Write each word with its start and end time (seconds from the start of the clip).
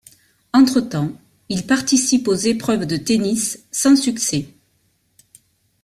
Entretemps, 0.51 1.11
il 1.49 1.67
participe 1.67 2.27
aux 2.27 2.33
épreuves 2.33 2.87
de 2.87 2.97
tennis 2.97 3.59
sans 3.71 3.95
succès. 3.95 4.49